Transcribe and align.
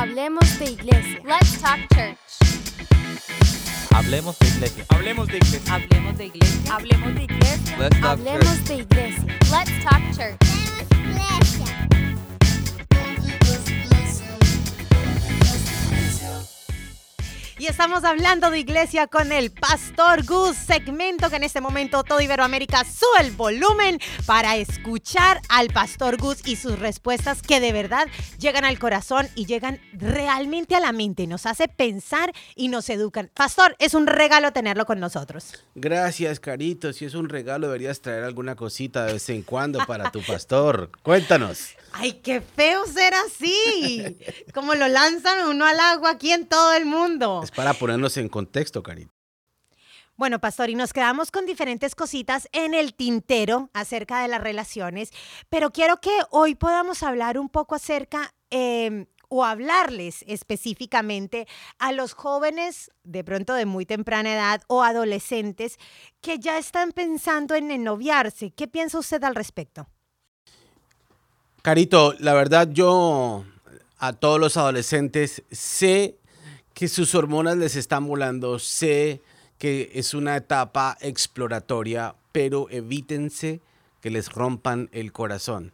Hablemos 0.00 0.58
de 0.58 0.64
iglesia. 0.64 1.20
Let's 1.26 1.60
talk 1.60 1.78
church. 1.92 2.16
Hablemos 3.90 4.38
de 4.38 4.46
iglesia. 4.48 4.86
Hablemos 4.88 5.28
de 5.28 5.36
iglesia. 5.36 5.74
Hablemos 5.74 6.16
de 6.16 6.24
iglesia. 6.24 6.74
Hablemos 6.74 7.14
de 7.14 7.22
iglesia. 7.24 7.78
Let's 7.78 8.00
talk 8.00 8.10
Hablemos 8.10 8.64
de 8.64 8.74
iglesia. 8.76 9.38
Let's 9.50 9.84
talk 9.84 10.02
church. 10.16 10.49
Y 17.60 17.66
estamos 17.66 18.04
hablando 18.04 18.50
de 18.50 18.58
iglesia 18.58 19.06
con 19.06 19.32
el 19.32 19.50
Pastor 19.50 20.24
Gus, 20.24 20.56
segmento 20.56 21.28
que 21.28 21.36
en 21.36 21.44
este 21.44 21.60
momento 21.60 22.02
todo 22.04 22.18
Iberoamérica 22.18 22.84
sube 22.84 23.20
el 23.20 23.32
volumen 23.32 24.00
para 24.24 24.56
escuchar 24.56 25.42
al 25.50 25.68
Pastor 25.68 26.16
Gus 26.16 26.38
y 26.46 26.56
sus 26.56 26.78
respuestas 26.78 27.42
que 27.42 27.60
de 27.60 27.74
verdad 27.74 28.08
llegan 28.38 28.64
al 28.64 28.78
corazón 28.78 29.28
y 29.34 29.44
llegan 29.44 29.78
realmente 29.92 30.74
a 30.74 30.80
la 30.80 30.92
mente, 30.92 31.26
nos 31.26 31.44
hace 31.44 31.68
pensar 31.68 32.32
y 32.56 32.68
nos 32.68 32.88
educan. 32.88 33.30
Pastor, 33.34 33.76
es 33.78 33.92
un 33.92 34.06
regalo 34.06 34.54
tenerlo 34.54 34.86
con 34.86 34.98
nosotros. 34.98 35.52
Gracias, 35.74 36.40
Carito. 36.40 36.94
Si 36.94 37.04
es 37.04 37.14
un 37.14 37.28
regalo, 37.28 37.66
deberías 37.66 38.00
traer 38.00 38.24
alguna 38.24 38.56
cosita 38.56 39.04
de 39.04 39.12
vez 39.12 39.28
en 39.28 39.42
cuando 39.42 39.84
para 39.84 40.10
tu 40.10 40.22
pastor. 40.22 40.90
Cuéntanos. 41.02 41.74
Ay, 41.92 42.12
qué 42.22 42.40
feo 42.40 42.86
ser 42.86 43.12
así. 43.14 44.16
Como 44.54 44.74
lo 44.74 44.88
lanzan 44.88 45.46
uno 45.48 45.66
al 45.66 45.78
agua 45.78 46.12
aquí 46.12 46.32
en 46.32 46.46
todo 46.46 46.72
el 46.72 46.86
mundo. 46.86 47.42
Es 47.50 47.56
para 47.56 47.74
ponernos 47.74 48.16
en 48.16 48.28
contexto, 48.28 48.82
Carito. 48.82 49.12
Bueno, 50.16 50.38
Pastor, 50.38 50.68
y 50.68 50.74
nos 50.74 50.92
quedamos 50.92 51.30
con 51.30 51.46
diferentes 51.46 51.94
cositas 51.94 52.48
en 52.52 52.74
el 52.74 52.94
tintero 52.94 53.70
acerca 53.72 54.20
de 54.20 54.28
las 54.28 54.42
relaciones, 54.42 55.10
pero 55.48 55.70
quiero 55.70 55.96
que 55.96 56.10
hoy 56.30 56.54
podamos 56.54 57.02
hablar 57.02 57.38
un 57.38 57.48
poco 57.48 57.74
acerca 57.74 58.34
eh, 58.50 59.06
o 59.28 59.44
hablarles 59.44 60.24
específicamente 60.28 61.48
a 61.78 61.92
los 61.92 62.12
jóvenes 62.12 62.90
de 63.02 63.24
pronto 63.24 63.54
de 63.54 63.64
muy 63.64 63.86
temprana 63.86 64.34
edad 64.34 64.62
o 64.66 64.82
adolescentes 64.82 65.78
que 66.20 66.38
ya 66.38 66.58
están 66.58 66.92
pensando 66.92 67.54
en 67.54 67.70
ennoviarse. 67.70 68.50
¿Qué 68.50 68.68
piensa 68.68 68.98
usted 68.98 69.24
al 69.24 69.34
respecto? 69.34 69.88
Carito, 71.62 72.14
la 72.18 72.34
verdad 72.34 72.68
yo 72.70 73.44
a 73.98 74.12
todos 74.14 74.40
los 74.40 74.56
adolescentes 74.56 75.42
sé 75.50 76.19
que 76.74 76.88
sus 76.88 77.14
hormonas 77.14 77.56
les 77.56 77.76
están 77.76 78.06
volando, 78.06 78.58
sé 78.58 79.20
que 79.58 79.90
es 79.94 80.14
una 80.14 80.36
etapa 80.36 80.96
exploratoria, 81.00 82.14
pero 82.32 82.68
evítense 82.70 83.60
que 84.00 84.10
les 84.10 84.30
rompan 84.32 84.88
el 84.92 85.12
corazón. 85.12 85.72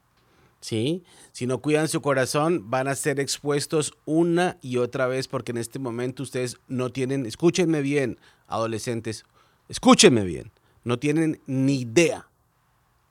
¿Sí? 0.60 1.04
Si 1.30 1.46
no 1.46 1.58
cuidan 1.58 1.86
su 1.86 2.00
corazón, 2.00 2.70
van 2.70 2.88
a 2.88 2.96
ser 2.96 3.20
expuestos 3.20 3.94
una 4.04 4.58
y 4.62 4.78
otra 4.78 5.06
vez 5.06 5.28
porque 5.28 5.52
en 5.52 5.58
este 5.58 5.78
momento 5.78 6.24
ustedes 6.24 6.56
no 6.66 6.90
tienen, 6.90 7.26
escúchenme 7.26 7.82
bien, 7.82 8.18
adolescentes, 8.48 9.24
escúchenme 9.68 10.24
bien, 10.24 10.50
no 10.82 10.98
tienen 10.98 11.40
ni 11.46 11.82
idea 11.82 12.26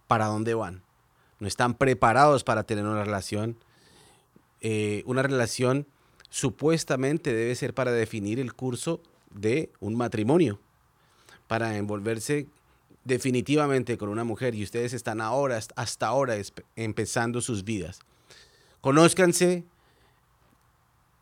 para 0.08 0.26
dónde 0.26 0.54
van. 0.54 0.84
No 1.40 1.48
están 1.48 1.76
preparados 1.76 2.44
para 2.44 2.64
tener 2.64 2.86
una 2.86 3.04
relación. 3.04 3.58
Eh, 4.62 5.04
una 5.06 5.22
relación 5.22 5.88
supuestamente 6.36 7.34
debe 7.34 7.56
ser 7.56 7.74
para 7.74 7.94
definir 7.94 8.42
el 8.42 8.54
curso 8.54 9.00
de 9.34 9.72
un 9.80 9.96
matrimonio, 9.96 10.60
para 11.48 11.78
envolverse 11.78 12.48
definitivamente 13.06 13.98
con 13.98 14.10
una 14.10 14.26
mujer 14.26 14.54
y 14.54 14.62
ustedes 14.62 14.92
están 14.92 15.22
ahora, 15.22 15.62
hasta 15.78 16.08
ahora, 16.08 16.36
empezando 16.76 17.40
sus 17.40 17.64
vidas. 17.64 18.00
Conózcanse, 18.82 19.64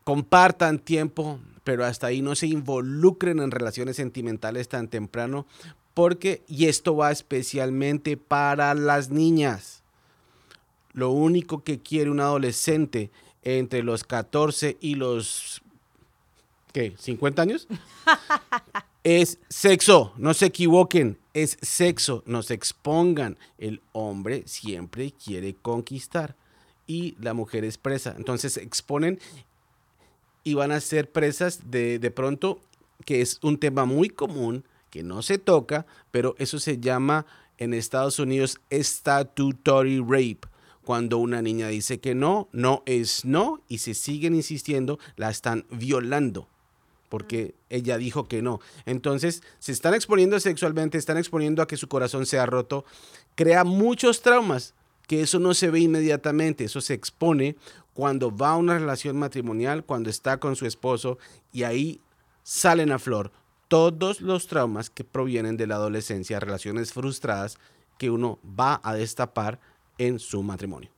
compartan 0.02 0.80
tiempo, 0.80 1.38
pero 1.62 1.84
hasta 1.84 2.08
ahí 2.08 2.20
no 2.20 2.34
se 2.34 2.48
involucren 2.48 3.38
en 3.38 3.52
relaciones 3.52 3.94
sentimentales 3.94 4.68
tan 4.68 4.88
temprano, 4.88 5.46
porque, 5.94 6.42
y 6.48 6.66
esto 6.66 6.96
va 6.96 7.12
especialmente 7.12 8.16
para 8.16 8.74
las 8.74 9.10
niñas, 9.10 9.84
lo 10.92 11.12
único 11.12 11.62
que 11.62 11.78
quiere 11.78 12.10
un 12.10 12.18
adolescente 12.18 13.12
entre 13.44 13.82
los 13.82 14.02
14 14.04 14.78
y 14.80 14.96
los 14.96 15.62
¿qué? 16.72 16.96
¿50 16.96 17.38
años? 17.38 17.68
es 19.04 19.38
sexo, 19.48 20.12
no 20.16 20.34
se 20.34 20.46
equivoquen, 20.46 21.18
es 21.34 21.56
sexo, 21.62 22.22
no 22.26 22.42
se 22.42 22.54
expongan. 22.54 23.38
El 23.58 23.80
hombre 23.92 24.42
siempre 24.46 25.12
quiere 25.12 25.54
conquistar 25.54 26.34
y 26.86 27.16
la 27.20 27.34
mujer 27.34 27.64
es 27.64 27.78
presa. 27.78 28.14
Entonces 28.16 28.54
se 28.54 28.62
exponen 28.62 29.20
y 30.42 30.54
van 30.54 30.72
a 30.72 30.80
ser 30.80 31.10
presas 31.10 31.70
de, 31.70 31.98
de 31.98 32.10
pronto, 32.10 32.60
que 33.04 33.20
es 33.20 33.38
un 33.42 33.58
tema 33.58 33.84
muy 33.84 34.08
común, 34.08 34.64
que 34.90 35.02
no 35.02 35.22
se 35.22 35.38
toca, 35.38 35.86
pero 36.10 36.34
eso 36.38 36.58
se 36.58 36.78
llama 36.78 37.26
en 37.58 37.74
Estados 37.74 38.18
Unidos 38.18 38.60
statutory 38.70 40.00
rape 40.00 40.53
cuando 40.84 41.18
una 41.18 41.42
niña 41.42 41.68
dice 41.68 41.98
que 41.98 42.14
no, 42.14 42.48
no 42.52 42.82
es 42.86 43.24
no 43.24 43.60
y 43.68 43.78
se 43.78 43.94
siguen 43.94 44.34
insistiendo, 44.34 44.98
la 45.16 45.30
están 45.30 45.66
violando 45.70 46.48
porque 47.08 47.54
ella 47.70 47.96
dijo 47.96 48.26
que 48.26 48.42
no. 48.42 48.58
Entonces, 48.86 49.44
se 49.60 49.70
están 49.70 49.94
exponiendo 49.94 50.40
sexualmente, 50.40 50.98
están 50.98 51.16
exponiendo 51.16 51.62
a 51.62 51.68
que 51.68 51.76
su 51.76 51.86
corazón 51.86 52.26
sea 52.26 52.44
roto, 52.44 52.84
crea 53.36 53.62
muchos 53.62 54.20
traumas, 54.20 54.74
que 55.06 55.20
eso 55.20 55.38
no 55.38 55.54
se 55.54 55.70
ve 55.70 55.78
inmediatamente, 55.78 56.64
eso 56.64 56.80
se 56.80 56.94
expone 56.94 57.54
cuando 57.92 58.36
va 58.36 58.50
a 58.50 58.56
una 58.56 58.78
relación 58.78 59.16
matrimonial, 59.16 59.84
cuando 59.84 60.10
está 60.10 60.40
con 60.40 60.56
su 60.56 60.66
esposo 60.66 61.18
y 61.52 61.62
ahí 61.62 62.00
salen 62.42 62.90
a 62.90 62.98
flor 62.98 63.30
todos 63.68 64.20
los 64.20 64.48
traumas 64.48 64.90
que 64.90 65.04
provienen 65.04 65.56
de 65.56 65.66
la 65.66 65.76
adolescencia, 65.76 66.40
relaciones 66.40 66.92
frustradas 66.92 67.58
que 67.98 68.10
uno 68.10 68.40
va 68.44 68.80
a 68.82 68.94
destapar 68.94 69.60
en 69.98 70.18
su 70.18 70.42
matrimonio. 70.42 70.90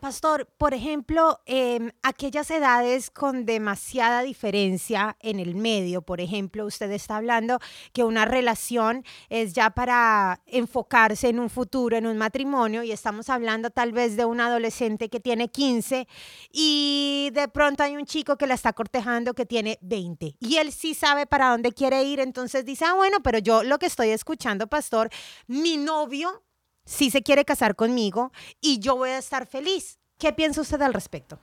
Pastor, 0.00 0.46
por 0.58 0.74
ejemplo, 0.74 1.40
eh, 1.46 1.90
aquellas 2.02 2.50
edades 2.50 3.10
con 3.10 3.46
demasiada 3.46 4.22
diferencia 4.22 5.16
en 5.20 5.40
el 5.40 5.54
medio, 5.54 6.02
por 6.02 6.20
ejemplo, 6.20 6.66
usted 6.66 6.90
está 6.90 7.16
hablando 7.16 7.58
que 7.94 8.04
una 8.04 8.26
relación 8.26 9.04
es 9.30 9.54
ya 9.54 9.70
para 9.70 10.42
enfocarse 10.46 11.28
en 11.28 11.40
un 11.40 11.48
futuro, 11.48 11.96
en 11.96 12.06
un 12.06 12.18
matrimonio, 12.18 12.82
y 12.82 12.92
estamos 12.92 13.30
hablando 13.30 13.70
tal 13.70 13.92
vez 13.92 14.16
de 14.16 14.26
un 14.26 14.40
adolescente 14.40 15.08
que 15.08 15.18
tiene 15.18 15.48
15 15.48 16.06
y 16.52 17.30
de 17.32 17.48
pronto 17.48 17.82
hay 17.82 17.96
un 17.96 18.04
chico 18.04 18.36
que 18.36 18.46
la 18.46 18.54
está 18.54 18.74
cortejando 18.74 19.32
que 19.32 19.46
tiene 19.46 19.78
20 19.80 20.36
y 20.38 20.56
él 20.58 20.72
sí 20.72 20.94
sabe 20.94 21.26
para 21.26 21.50
dónde 21.50 21.72
quiere 21.72 22.04
ir, 22.04 22.20
entonces 22.20 22.66
dice, 22.66 22.84
ah, 22.84 22.94
bueno, 22.94 23.18
pero 23.22 23.38
yo 23.38 23.62
lo 23.62 23.78
que 23.78 23.86
estoy 23.86 24.10
escuchando, 24.10 24.66
pastor, 24.66 25.08
mi 25.46 25.78
novio 25.78 26.42
si 26.86 27.10
se 27.10 27.22
quiere 27.22 27.44
casar 27.44 27.76
conmigo 27.76 28.32
y 28.62 28.78
yo 28.78 28.96
voy 28.96 29.10
a 29.10 29.18
estar 29.18 29.46
feliz. 29.46 29.98
¿Qué 30.18 30.32
piensa 30.32 30.62
usted 30.62 30.80
al 30.80 30.94
respecto? 30.94 31.38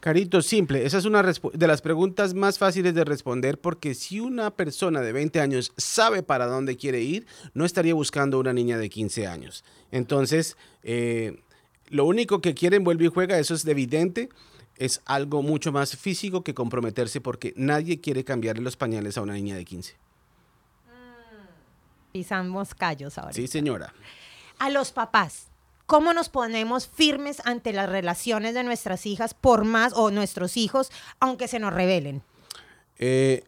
Carito, 0.00 0.40
simple. 0.40 0.86
Esa 0.86 0.98
es 0.98 1.04
una 1.04 1.22
de 1.22 1.66
las 1.66 1.82
preguntas 1.82 2.32
más 2.32 2.58
fáciles 2.58 2.94
de 2.94 3.04
responder 3.04 3.60
porque 3.60 3.94
si 3.94 4.20
una 4.20 4.54
persona 4.54 5.00
de 5.00 5.12
20 5.12 5.40
años 5.40 5.72
sabe 5.76 6.22
para 6.22 6.46
dónde 6.46 6.76
quiere 6.76 7.00
ir, 7.00 7.26
no 7.52 7.64
estaría 7.64 7.92
buscando 7.92 8.38
una 8.38 8.52
niña 8.52 8.78
de 8.78 8.88
15 8.88 9.26
años. 9.26 9.64
Entonces, 9.90 10.56
eh, 10.82 11.42
lo 11.88 12.06
único 12.06 12.40
que 12.40 12.54
quieren 12.54 12.84
vuelve 12.84 13.06
y 13.06 13.08
juega, 13.08 13.38
eso 13.38 13.54
es 13.54 13.66
evidente. 13.66 14.28
Es 14.76 15.02
algo 15.04 15.42
mucho 15.42 15.70
más 15.70 15.96
físico 15.96 16.42
que 16.42 16.54
comprometerse 16.54 17.20
porque 17.20 17.52
nadie 17.56 18.00
quiere 18.00 18.24
cambiarle 18.24 18.62
los 18.62 18.76
pañales 18.76 19.18
a 19.18 19.22
una 19.22 19.34
niña 19.34 19.56
de 19.56 19.64
15. 19.64 19.94
Pisamos 22.12 22.74
callos 22.74 23.18
ahora. 23.18 23.32
Sí, 23.32 23.48
señora 23.48 23.92
a 24.58 24.70
los 24.70 24.92
papás. 24.92 25.48
¿Cómo 25.86 26.14
nos 26.14 26.30
ponemos 26.30 26.86
firmes 26.86 27.42
ante 27.44 27.72
las 27.72 27.88
relaciones 27.88 28.54
de 28.54 28.64
nuestras 28.64 29.04
hijas 29.04 29.34
por 29.34 29.64
más, 29.64 29.92
o 29.94 30.10
nuestros 30.10 30.56
hijos, 30.56 30.90
aunque 31.20 31.46
se 31.46 31.58
nos 31.58 31.74
revelen? 31.74 32.22
Eh, 32.98 33.44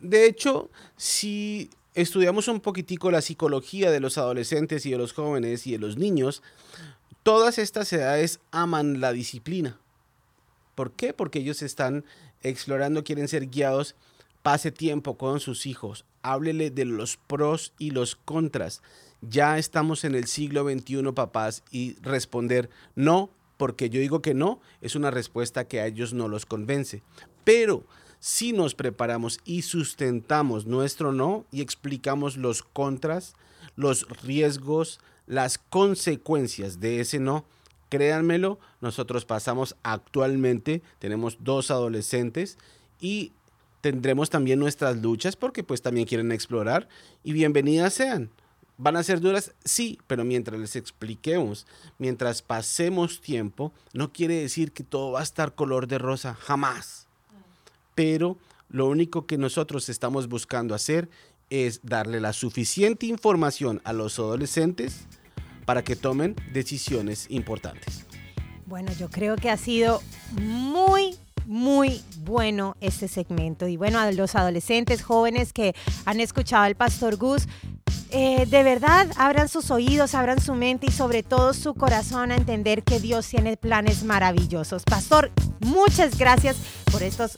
de 0.00 0.26
hecho, 0.26 0.68
si 0.96 1.70
estudiamos 1.94 2.48
un 2.48 2.60
poquitico 2.60 3.10
la 3.10 3.22
psicología 3.22 3.90
de 3.90 4.00
los 4.00 4.18
adolescentes 4.18 4.84
y 4.84 4.90
de 4.90 4.98
los 4.98 5.12
jóvenes 5.12 5.66
y 5.66 5.72
de 5.72 5.78
los 5.78 5.96
niños, 5.96 6.42
todas 7.22 7.58
estas 7.58 7.92
edades 7.92 8.40
aman 8.50 9.00
la 9.00 9.12
disciplina. 9.12 9.78
¿Por 10.74 10.92
qué? 10.92 11.12
Porque 11.12 11.38
ellos 11.38 11.62
están 11.62 12.04
explorando, 12.42 13.04
quieren 13.04 13.28
ser 13.28 13.46
guiados. 13.46 13.94
Pase 14.42 14.70
tiempo 14.70 15.18
con 15.18 15.40
sus 15.40 15.66
hijos, 15.66 16.04
háblele 16.22 16.70
de 16.70 16.84
los 16.84 17.16
pros 17.16 17.72
y 17.78 17.90
los 17.90 18.14
contras 18.14 18.80
ya 19.28 19.58
estamos 19.58 20.04
en 20.04 20.14
el 20.14 20.26
siglo 20.26 20.64
XXI, 20.64 21.12
papás, 21.12 21.62
y 21.70 21.94
responder 22.02 22.70
no, 22.94 23.30
porque 23.56 23.90
yo 23.90 24.00
digo 24.00 24.22
que 24.22 24.34
no, 24.34 24.60
es 24.80 24.94
una 24.94 25.10
respuesta 25.10 25.66
que 25.66 25.80
a 25.80 25.86
ellos 25.86 26.12
no 26.12 26.28
los 26.28 26.46
convence. 26.46 27.02
Pero 27.44 27.84
si 28.18 28.52
nos 28.52 28.74
preparamos 28.74 29.40
y 29.44 29.62
sustentamos 29.62 30.66
nuestro 30.66 31.12
no 31.12 31.46
y 31.50 31.60
explicamos 31.60 32.36
los 32.36 32.62
contras, 32.62 33.34
los 33.76 34.06
riesgos, 34.22 35.00
las 35.26 35.58
consecuencias 35.58 36.80
de 36.80 37.00
ese 37.00 37.18
no, 37.18 37.44
Créanmelo, 37.88 38.58
nosotros 38.80 39.24
pasamos 39.24 39.76
actualmente, 39.84 40.82
tenemos 40.98 41.38
dos 41.40 41.70
adolescentes 41.70 42.58
y 43.00 43.32
tendremos 43.80 44.28
también 44.28 44.58
nuestras 44.58 44.96
luchas 44.96 45.36
porque 45.36 45.62
pues 45.62 45.82
también 45.82 46.06
quieren 46.06 46.32
explorar 46.32 46.88
y 47.22 47.32
bienvenidas 47.32 47.94
sean. 47.94 48.30
¿Van 48.78 48.96
a 48.96 49.02
ser 49.02 49.20
duras? 49.20 49.52
Sí, 49.64 49.98
pero 50.06 50.24
mientras 50.24 50.60
les 50.60 50.76
expliquemos, 50.76 51.66
mientras 51.98 52.42
pasemos 52.42 53.20
tiempo, 53.22 53.72
no 53.94 54.12
quiere 54.12 54.34
decir 54.34 54.72
que 54.72 54.84
todo 54.84 55.12
va 55.12 55.20
a 55.20 55.22
estar 55.22 55.54
color 55.54 55.86
de 55.86 55.98
rosa, 55.98 56.34
jamás. 56.34 57.06
Pero 57.94 58.36
lo 58.68 58.86
único 58.86 59.26
que 59.26 59.38
nosotros 59.38 59.88
estamos 59.88 60.28
buscando 60.28 60.74
hacer 60.74 61.08
es 61.48 61.80
darle 61.82 62.20
la 62.20 62.34
suficiente 62.34 63.06
información 63.06 63.80
a 63.84 63.92
los 63.92 64.18
adolescentes 64.18 65.06
para 65.64 65.82
que 65.82 65.96
tomen 65.96 66.36
decisiones 66.52 67.26
importantes. 67.30 68.04
Bueno, 68.66 68.92
yo 68.92 69.08
creo 69.08 69.36
que 69.36 69.48
ha 69.48 69.56
sido 69.56 70.02
muy, 70.32 71.16
muy 71.46 72.02
bueno 72.18 72.76
este 72.80 73.08
segmento. 73.08 73.68
Y 73.68 73.76
bueno, 73.76 74.00
a 74.00 74.10
los 74.12 74.34
adolescentes, 74.34 75.02
jóvenes 75.02 75.52
que 75.52 75.74
han 76.04 76.20
escuchado 76.20 76.64
al 76.64 76.74
Pastor 76.74 77.16
Gus, 77.16 77.46
eh, 78.10 78.46
de 78.46 78.62
verdad 78.62 79.08
abran 79.16 79.48
sus 79.48 79.70
oídos, 79.70 80.14
abran 80.14 80.40
su 80.40 80.54
mente 80.54 80.86
y 80.88 80.92
sobre 80.92 81.22
todo 81.22 81.52
su 81.54 81.74
corazón 81.74 82.30
a 82.32 82.36
entender 82.36 82.82
que 82.82 83.00
Dios 83.00 83.26
tiene 83.28 83.56
planes 83.56 84.04
maravillosos. 84.04 84.84
Pastor, 84.84 85.30
muchas 85.60 86.16
gracias 86.18 86.56
por 86.90 87.02
estos 87.02 87.32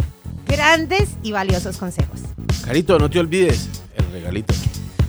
grandes 0.46 1.10
y 1.22 1.32
valiosos 1.32 1.76
consejos. 1.78 2.20
Carito, 2.64 2.98
no 2.98 3.08
te 3.08 3.18
olvides 3.20 3.68
el 3.96 4.10
regalito. 4.12 4.54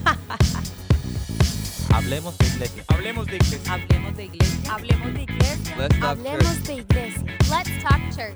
Hablemos 1.93 2.37
de 2.37 2.45
iglesia. 2.45 2.83
Hablemos 2.87 3.25
de 3.27 3.35
iglesia. 3.35 3.73
Hablemos 3.73 4.15
de 4.15 4.25
iglesia. 4.25 4.73
Hablemos 4.73 5.13
de 5.13 5.23
iglesia. 5.23 5.75
Let's 5.77 5.99
talk 5.99 6.09
Hablemos 6.09 6.43
church. 6.43 6.63
de 6.67 6.73
iglesia. 6.73 7.23
Let's 7.49 7.83
talk 7.83 8.01
church. 8.15 8.35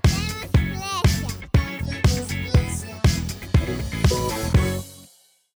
Hablemos 1.54 2.32
iglesia. 2.32 3.02